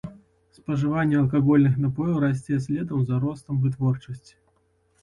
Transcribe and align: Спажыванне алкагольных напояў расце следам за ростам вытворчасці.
Спажыванне 0.57 1.19
алкагольных 1.19 1.77
напояў 1.85 2.17
расце 2.25 2.53
следам 2.65 2.99
за 3.13 3.21
ростам 3.29 3.63
вытворчасці. 3.69 4.35